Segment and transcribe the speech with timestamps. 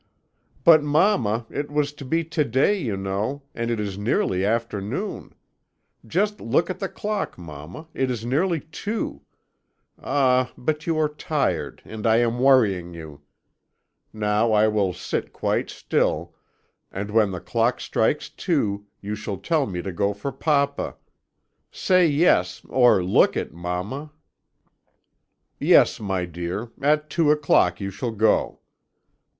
[0.63, 5.35] "'But, mamma, it was to be to day, you know, and it is nearly afternoon.
[6.07, 9.21] Just look at the clock, mamma, it is nearly two
[10.01, 13.21] Ah, but you are tired, and I am worrying you!
[14.11, 16.33] Now I will sit quite still,
[16.91, 20.95] and when the clock strikes two, you shall tell me to go for papa.
[21.71, 24.11] Say yes, or look it, mamma.'
[25.59, 28.61] "'Yes, my dear, at two o'clock you shall go.